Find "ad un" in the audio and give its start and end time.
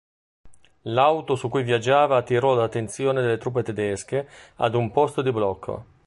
4.55-4.89